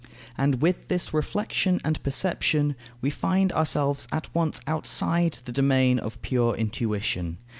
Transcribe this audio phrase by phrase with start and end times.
[0.35, 6.19] And with this reflexion and perception, we find ourselves at once outside the domain of
[6.23, 7.37] pure intuition.